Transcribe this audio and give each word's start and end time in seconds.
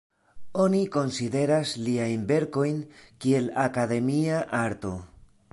Oni 0.61 0.79
konsideras 0.95 1.75
liajn 1.89 2.25
verkojn 2.33 2.81
kiel 3.27 3.55
akademia 3.69 4.45
arto. 4.67 4.97